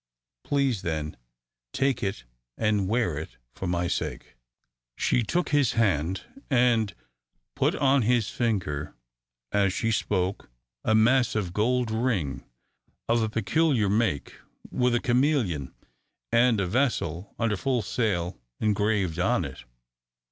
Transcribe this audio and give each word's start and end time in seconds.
Please, 0.43 0.81
then, 0.81 1.15
take 1.73 2.01
it 2.01 2.23
and 2.57 2.87
wear 2.87 3.19
it 3.19 3.37
for 3.53 3.67
my 3.67 3.87
sake." 3.87 4.35
She 4.97 5.21
took 5.21 5.49
his 5.49 5.73
hand, 5.73 6.23
and 6.49 6.95
put 7.55 7.75
on 7.75 8.01
his 8.01 8.27
finger 8.27 8.95
as 9.51 9.73
she 9.73 9.91
spoke 9.91 10.49
a 10.83 10.95
massive 10.95 11.53
gold 11.53 11.91
ring 11.91 12.43
of 13.07 13.21
a 13.21 13.29
peculiar 13.29 13.89
make, 13.89 14.37
with 14.71 14.95
a 14.95 14.99
chameleon 14.99 15.71
and 16.31 16.59
a 16.59 16.65
vessel 16.65 17.35
under 17.37 17.55
full 17.55 17.83
sail 17.83 18.39
engraved 18.59 19.19
on 19.19 19.45
it. 19.45 19.65